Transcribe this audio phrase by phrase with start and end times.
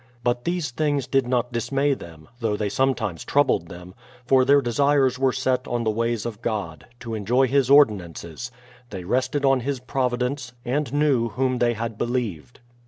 [0.23, 3.93] But these things did not dismay them, though they sometimes troubled them;
[4.25, 8.49] for their desires were set on the ways of God, to enjoy His ordinances;
[8.89, 12.61] they rested on His providence, and knew Whom they had believed.